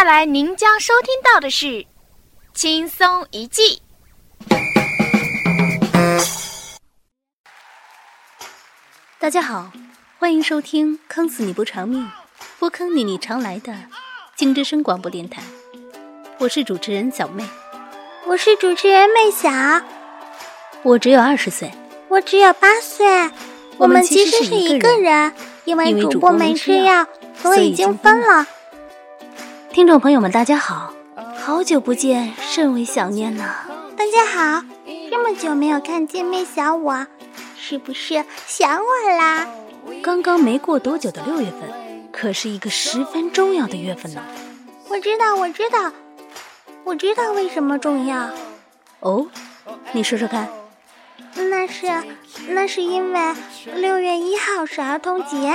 [0.00, 1.66] 下来您将收听到的是
[2.54, 3.82] 《轻松一记》。
[9.18, 9.70] 大家好，
[10.18, 12.10] 欢迎收听《坑死你不偿命，
[12.58, 13.74] 不坑你你常来》的
[14.34, 15.42] 金之声广播电台。
[16.38, 17.44] 我是主持人小妹，
[18.26, 19.50] 我是主持人妹小，
[20.82, 21.70] 我只有二十岁，
[22.08, 23.06] 我只有八岁。
[23.76, 25.34] 我们其实是一个人，
[25.66, 27.06] 因为主播没吃药，
[27.42, 28.46] 所以已经分了。
[29.72, 30.92] 听众朋友们，大家好，
[31.38, 33.54] 好久不见，甚为想念呢。
[33.96, 34.64] 大家好，
[35.08, 37.06] 这么久没有看见妹小我，
[37.56, 39.46] 是不是想我啦？
[40.02, 44.20] 刚刚没过多久的六月份，可是一个十分重要的月份呢。
[44.88, 45.92] 我知道，我知道，
[46.82, 48.28] 我知道为什么重要。
[48.98, 49.28] 哦，
[49.92, 50.48] 你说说看。
[51.36, 51.86] 那是，
[52.48, 53.34] 那是因为
[53.76, 55.54] 六月一号是儿童节，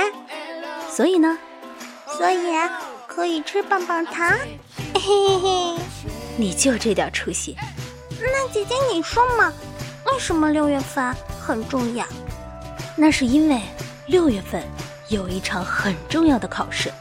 [0.88, 1.36] 所以呢？
[2.16, 2.50] 所以
[3.16, 4.30] 可以吃棒棒糖。
[4.92, 5.82] 嘿嘿嘿，
[6.36, 7.56] 你就这点出息？
[8.20, 9.50] 那姐姐你说嘛？
[10.04, 12.04] 为什么六月份很重要？
[12.94, 13.58] 那是因为
[14.06, 14.62] 六月份
[15.08, 16.92] 有一场很重要的考试。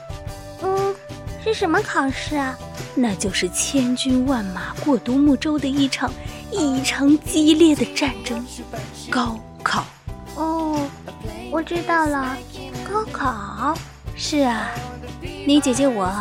[0.61, 0.95] 嗯，
[1.43, 2.57] 是什么考试啊？
[2.95, 6.09] 那就是千军万马过独木舟的一场。
[6.49, 8.45] 异常激烈的战争，
[9.09, 9.83] 高考。
[10.35, 10.79] 哦，
[11.51, 12.37] 我知道了，
[12.89, 13.77] 高考。
[14.15, 14.69] 是啊，
[15.21, 16.11] 你姐姐我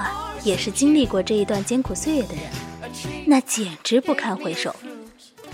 [0.43, 2.45] 也是经历过这一段艰苦岁月的人，
[3.27, 4.75] 那简直不堪回首。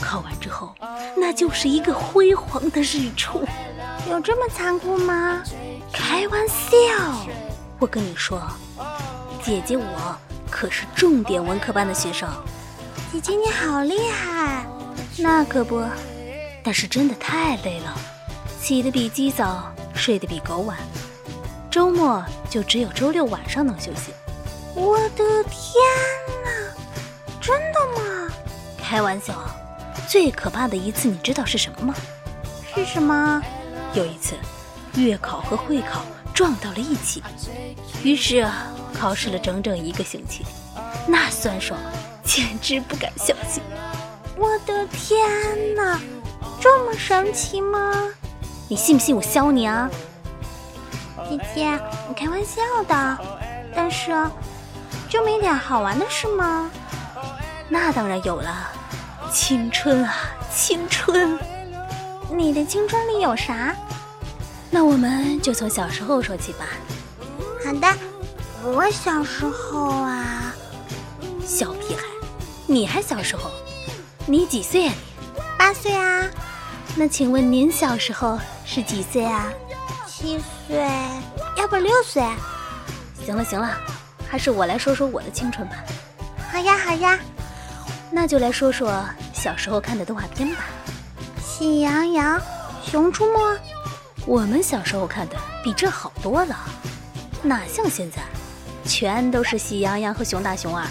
[0.00, 0.74] 考完之后，
[1.16, 3.44] 那就是一个辉煌的日出。
[4.08, 5.42] 有这么残酷吗？
[5.92, 7.26] 开玩笑，
[7.78, 8.42] 我跟你说，
[9.42, 10.16] 姐姐我
[10.50, 12.28] 可是重点文科班的学生。
[13.12, 14.64] 姐姐你好厉害，
[15.18, 15.82] 那可不，
[16.64, 17.94] 但是真的太累了，
[18.60, 20.78] 起得比鸡早，睡得比狗晚，
[21.70, 24.12] 周末就只有周六晚上能休息。
[24.74, 25.74] 我的天
[26.44, 26.50] 哪，
[27.40, 28.32] 真的吗？
[28.76, 29.34] 开玩笑，
[30.08, 31.94] 最可怕的一次你知道是什么吗？
[32.74, 33.40] 是什么？
[33.94, 34.34] 有一次，
[34.94, 36.02] 月考和会考
[36.34, 37.22] 撞到了一起，
[38.02, 38.44] 于是
[38.92, 40.44] 考试了整整一个星期，
[41.06, 41.78] 那酸爽。
[42.22, 43.60] 简直不敢相信！
[44.36, 46.00] 我的天哪，
[46.60, 48.06] 这么神奇吗？
[48.68, 49.90] 你信不信我削你啊？
[51.30, 53.18] 姐姐，我开玩笑的。
[53.74, 54.10] 但是，
[55.08, 56.68] 就没点好玩的事吗？
[57.68, 58.68] 那当然有了，
[59.32, 60.14] 青春啊，
[60.52, 61.38] 青春！
[62.32, 63.74] 你的青春里有啥？
[64.70, 66.66] 那我们就从小时候说起吧。
[67.64, 67.88] 好的，
[68.64, 70.52] 我小时候啊，
[71.46, 72.02] 小屁孩。
[72.66, 73.50] 你还小时候，
[74.26, 74.94] 你几岁啊？
[75.26, 76.24] 你八岁啊？
[76.96, 79.46] 那请问您小时候是几岁啊？
[80.06, 80.78] 七岁，对
[81.56, 82.22] 要不六岁？
[83.26, 83.76] 行了行了，
[84.30, 85.74] 还是我来说说我的青春吧。
[86.52, 87.18] 好呀好呀，
[88.08, 89.04] 那就来说说
[89.34, 90.62] 小时候看的动画片吧。
[91.42, 92.40] 喜羊羊、
[92.84, 93.58] 熊出没，
[94.26, 96.56] 我们小时候看的比这好多了，
[97.42, 98.22] 哪像现在，
[98.84, 100.86] 全都是喜羊羊和熊大熊二。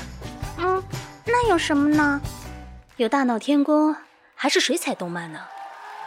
[0.58, 0.84] 嗯。
[1.26, 2.20] 那有什么呢？
[2.98, 3.96] 有大闹天宫，
[4.36, 5.40] 还是水彩动漫呢？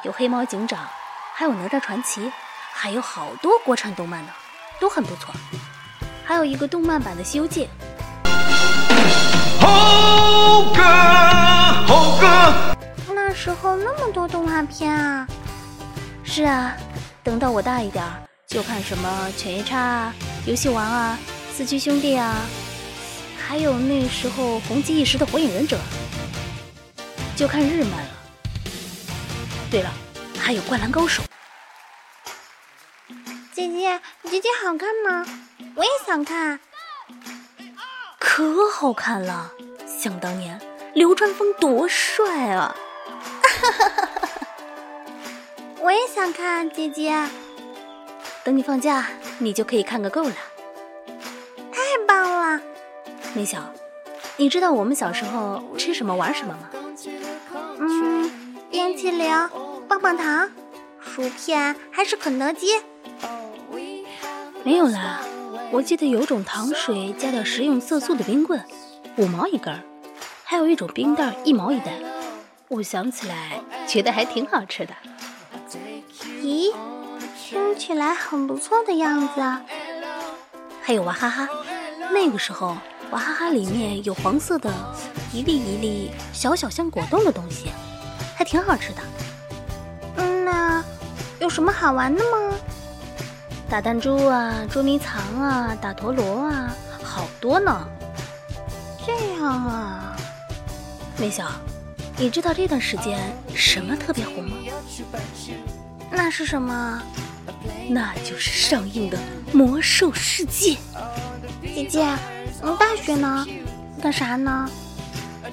[0.03, 0.87] 有黑猫警长，
[1.35, 2.31] 还有哪吒传奇，
[2.75, 4.33] 还有好多国产动漫呢，
[4.81, 5.33] 都很不错。
[6.25, 7.65] 还有一个动漫版的《西游记》。
[9.61, 10.83] 猴哥，
[11.87, 12.75] 猴哥，
[13.15, 15.27] 那时候那么多动画片啊！
[16.25, 16.75] 是啊，
[17.23, 18.05] 等到我大一点，
[18.49, 20.15] 就看什么犬夜叉啊、
[20.47, 21.19] 游戏王啊、
[21.55, 22.35] 四驱兄弟啊。
[23.39, 25.77] 还有那时候红极一时的《火影忍者》，
[27.39, 28.09] 就看日漫了。
[29.71, 29.91] 对了，
[30.39, 31.23] 还有《灌篮高手》。
[33.63, 35.25] 姐姐，姐姐好看吗？
[35.77, 36.59] 我也想看。
[38.19, 39.53] 可好看了，
[39.87, 40.61] 想当年
[40.95, 42.75] 流川枫多帅啊！
[45.79, 47.25] 我也想看，姐姐。
[48.43, 49.07] 等你放假，
[49.39, 50.35] 你就可以看个够了。
[53.35, 53.73] 米小，
[54.37, 56.69] 你知道我们小时候吃什么玩什么吗？
[57.79, 59.31] 嗯，冰淇淋、
[59.87, 60.51] 棒棒糖、
[61.01, 62.83] 薯片还是肯德基？
[64.65, 65.21] 没有啦，
[65.73, 68.63] 我记得有种糖水加点食用色素的冰棍，
[69.17, 69.81] 五毛一根儿；
[70.45, 71.93] 还有一种冰袋，一毛一袋。
[72.69, 74.95] 我想起来，觉得还挺好吃的。
[76.41, 76.73] 咦，
[77.37, 79.63] 听起来很不错的样子啊。
[80.81, 81.49] 还有娃哈哈，
[82.13, 82.77] 那个时候。
[83.11, 84.73] 娃哈哈里面有黄色的，
[85.35, 87.67] 一粒一粒小小像果冻的东西，
[88.35, 89.03] 还挺好吃的。
[90.17, 90.83] 嗯，那
[91.39, 92.57] 有什么好玩的吗？
[93.73, 97.89] 打弹珠啊，捉迷藏啊，打陀螺啊，好多呢。
[99.07, 100.15] 这样啊，
[101.17, 101.51] 梅小，
[102.19, 103.19] 你知道这段时间
[103.55, 104.57] 什么特别红吗？
[106.11, 107.03] 那是什么？
[107.89, 109.17] 那就是上映的
[109.57, 110.75] 《魔兽世界》。
[111.75, 112.05] 姐姐，
[112.63, 113.47] 你大学呢？
[114.03, 114.69] 干啥呢？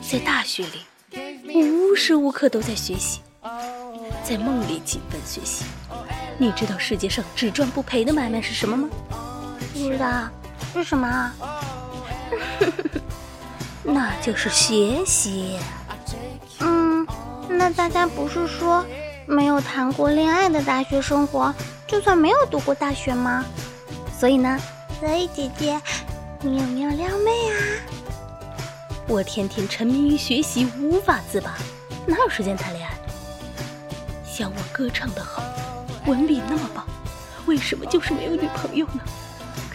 [0.01, 3.21] 在大学里，我无时无刻都在学习，
[4.25, 5.63] 在梦里勤奋学习。
[6.41, 8.89] 你知道世界上只赚不赔的买卖是什么吗？
[9.73, 10.29] 不知道，
[10.73, 11.31] 是什么？
[13.83, 15.59] 那就是学习。
[16.59, 17.05] 嗯，
[17.49, 18.85] 那大家不是说
[19.25, 21.53] 没有谈过恋爱的大学生活，
[21.85, 23.43] 就算没有读过大学吗？
[24.17, 24.57] 所以呢？
[24.97, 25.77] 所以姐姐，
[26.41, 27.59] 你有没有撩妹啊？
[29.07, 31.57] 我天天沉迷于学习，无法自拔，
[32.05, 32.93] 哪有时间谈恋爱？
[34.25, 35.43] 像我歌唱的好，
[36.09, 36.83] 文笔那么棒，
[37.45, 39.01] 为什么就是没有女朋友呢？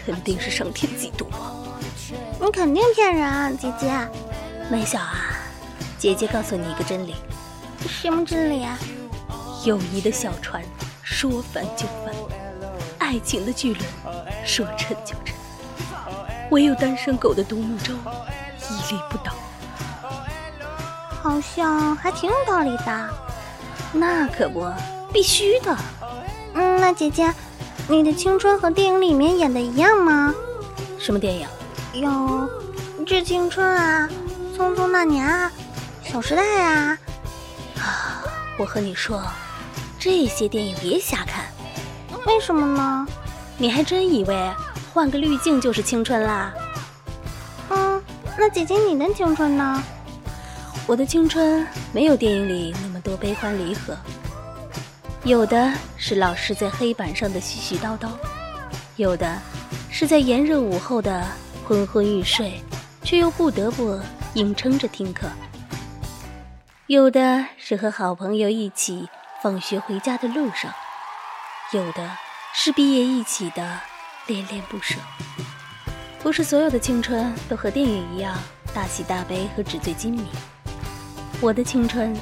[0.04, 1.70] 肯定是上天嫉妒我。
[2.40, 3.92] 你肯定骗人啊，姐姐。
[4.68, 5.14] 梅小啊，
[5.96, 7.14] 姐姐告诉你一个真理。
[7.88, 8.76] 什么真理啊？
[9.64, 10.62] 友谊的小船
[11.02, 12.12] 说翻就翻，
[12.98, 13.86] 爱情的巨轮
[14.44, 15.34] 说沉就沉，
[16.50, 19.32] 唯有单身狗的独木舟屹立不倒。
[21.22, 23.10] 好像还挺有道理的。
[23.92, 24.66] 那可不，
[25.12, 25.74] 必须的。
[26.84, 27.32] 嗯，那姐姐，
[27.88, 30.34] 你的青春和电影里面演的一样吗？
[30.98, 31.48] 什么电影？
[31.94, 32.10] 有
[33.06, 34.06] 《致青春》啊，
[34.56, 35.50] 《匆匆那年》啊，
[36.12, 36.98] 《小时代》啊。
[37.78, 38.22] 啊，
[38.58, 39.22] 我和你说，
[39.98, 41.46] 这些电影别瞎看。
[42.26, 43.06] 为什么呢？
[43.56, 44.52] 你还真以为
[44.92, 46.52] 换个滤镜就是青春啦？
[47.70, 48.02] 嗯，
[48.38, 49.82] 那姐姐你的青春呢？
[50.86, 53.96] 我的青春没有电影里那么多悲欢离合，
[55.24, 58.10] 有的是老师在黑板上的絮絮叨叨，
[58.96, 59.40] 有的
[59.90, 61.26] 是在炎热午后的。
[61.66, 62.60] 昏昏欲睡，
[63.02, 63.98] 却又不得不
[64.34, 65.26] 硬撑着听课。
[66.88, 69.08] 有的是和好朋友一起
[69.42, 70.70] 放学回家的路上，
[71.72, 72.06] 有的
[72.52, 73.80] 是毕业一起的
[74.26, 74.96] 恋恋不舍。
[76.22, 78.36] 不是所有的青春都和电影一样
[78.74, 80.26] 大喜大悲和纸醉金迷。
[81.40, 82.14] 我的青春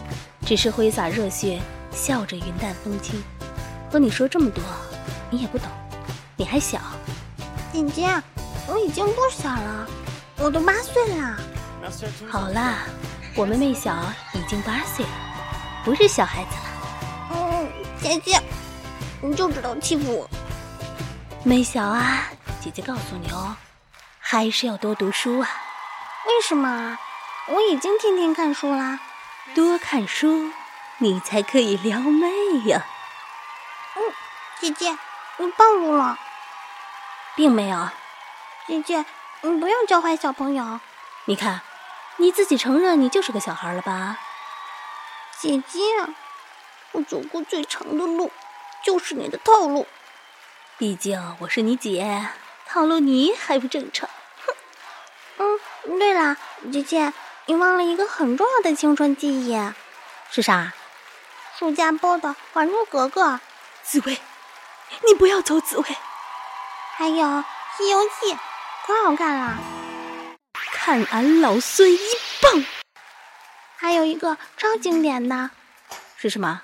[0.46, 1.60] 只是挥洒热血，
[1.92, 3.22] 笑着云淡风轻。
[3.90, 4.62] 和你说这么多，
[5.30, 5.68] 你也不懂，
[6.36, 6.80] 你还小。
[7.72, 8.22] 姐姐。
[8.68, 9.88] 我已经不小了，
[10.38, 11.36] 我都八岁了。
[12.30, 12.84] 好啦，
[13.34, 13.92] 我妹妹小
[14.34, 15.10] 已经八岁了，
[15.84, 17.34] 不是小孩子了。
[17.34, 17.68] 嗯，
[18.00, 18.40] 姐姐，
[19.20, 20.30] 你就知道欺负我。
[21.42, 22.28] 妹小啊，
[22.60, 23.56] 姐姐告诉你哦，
[24.20, 25.48] 还是要多读书啊。
[26.28, 26.96] 为什么？
[27.48, 29.00] 我已经天天看书啦。
[29.56, 30.52] 多看书，
[31.02, 32.28] 你才可以撩妹
[32.66, 32.86] 呀。
[33.96, 34.02] 嗯，
[34.60, 34.96] 姐姐，
[35.38, 36.16] 你暴露了。
[37.34, 37.88] 并没有。
[38.68, 39.04] 姐姐，
[39.40, 40.78] 你不要教坏小朋友。
[41.24, 41.60] 你看，
[42.18, 44.16] 你自己承认你就是个小孩了吧？
[45.40, 45.80] 姐姐，
[46.92, 48.30] 我走过最长的路，
[48.84, 49.88] 就是你的套路。
[50.78, 52.28] 毕竟我是你姐，
[52.64, 54.08] 套路你还不正常？
[54.46, 54.54] 哼。
[55.84, 56.36] 嗯，对了，
[56.70, 57.12] 姐姐，
[57.46, 59.58] 你忘了一个很重要的青春记忆。
[60.30, 60.72] 是啥？
[61.62, 63.22] 暑假播的《还珠格格》。
[63.84, 64.18] 紫薇，
[65.06, 65.84] 你不要走，紫薇。
[66.96, 67.24] 还有
[67.76, 68.34] 《西游记》。
[68.84, 69.58] 可好看了，
[70.72, 71.98] 看俺老孙一
[72.40, 72.64] 棒！
[73.76, 75.50] 还有一个超经典的，
[76.16, 76.62] 是什么？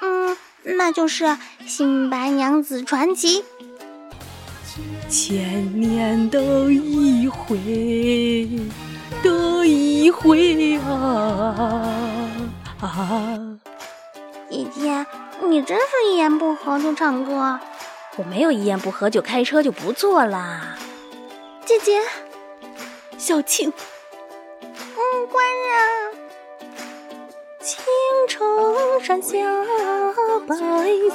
[0.00, 1.24] 嗯，那就是
[1.66, 3.42] 《新白娘子传奇》。
[5.10, 8.48] 千年都一回，
[9.24, 11.58] 都一回啊
[12.80, 13.58] 啊！
[14.58, 15.06] 姐姐，
[15.46, 17.60] 你真是一言不合就唱歌。
[18.16, 20.76] 我没有一言不合就开车就不错啦。
[21.64, 22.00] 姐姐，
[23.16, 23.72] 小青，
[24.60, 25.70] 嗯，官人，
[27.60, 27.84] 青
[28.28, 29.36] 城山下
[30.48, 30.56] 白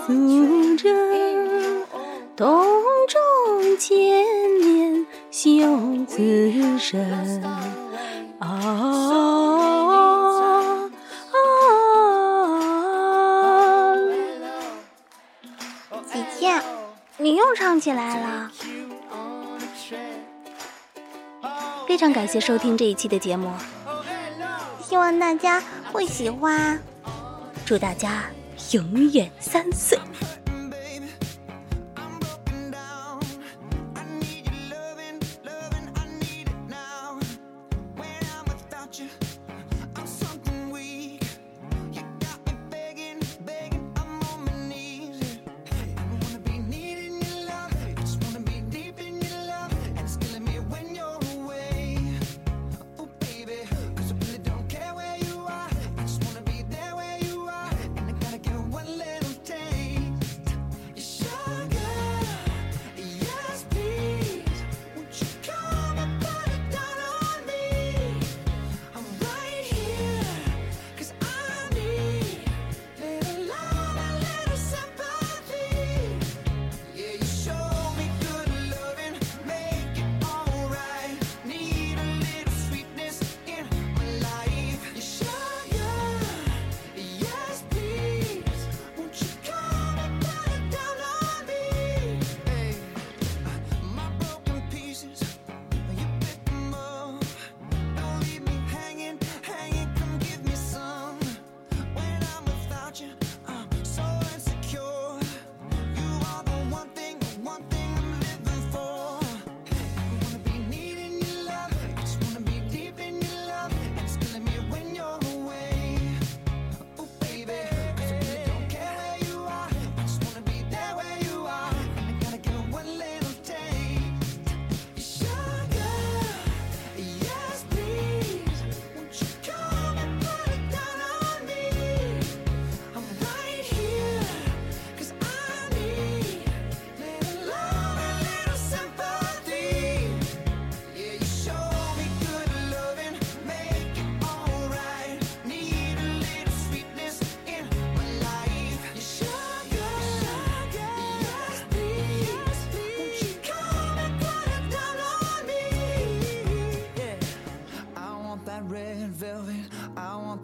[0.08, 1.84] 素贞，
[2.38, 2.66] 洞
[3.10, 4.26] 中千
[4.62, 5.66] 年修
[6.08, 7.44] 此身。
[7.44, 7.60] 啊
[8.40, 9.03] 啊！
[17.74, 18.52] 唱起来了。
[21.88, 23.52] 非常感谢收听这一期的节目，
[24.84, 25.60] 希望大家
[25.92, 26.80] 会喜欢，
[27.66, 28.26] 祝大家
[28.74, 29.98] 永远三岁。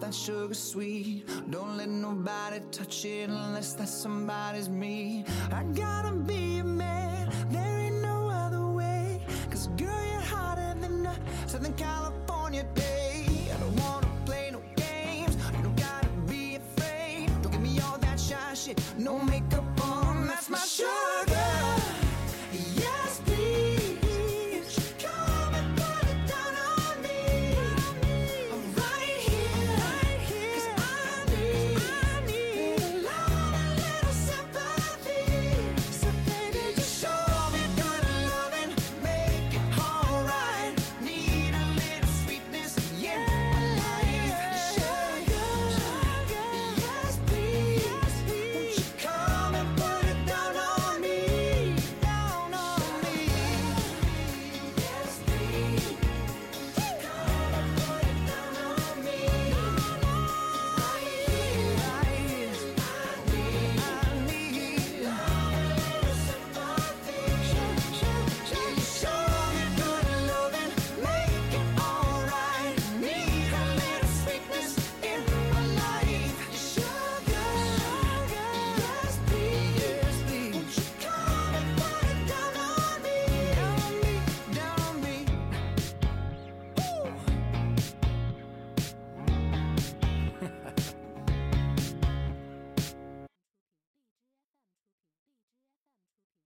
[0.10, 1.24] That sugar sweet.
[1.52, 5.24] Don't let nobody touch it unless that somebody's me.
[5.52, 9.22] I gotta be a man, there ain't no other way.
[9.52, 13.26] Cause girl, you're hotter than a Southern California day.
[13.54, 17.28] I don't wanna play no games, you don't gotta be afraid.
[17.44, 19.50] Don't give me all that shy shit, no make